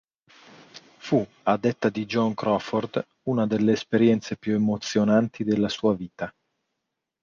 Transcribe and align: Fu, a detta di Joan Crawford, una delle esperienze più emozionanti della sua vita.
Fu, 0.97 1.23
a 1.43 1.57
detta 1.57 1.89
di 1.89 2.07
Joan 2.07 2.33
Crawford, 2.33 3.05
una 3.27 3.45
delle 3.45 3.73
esperienze 3.73 4.35
più 4.35 4.55
emozionanti 4.55 5.43
della 5.43 5.69
sua 5.69 5.93
vita. 5.95 6.33